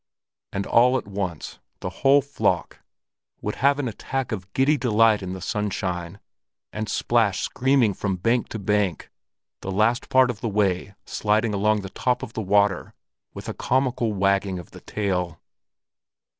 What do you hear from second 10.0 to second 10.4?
part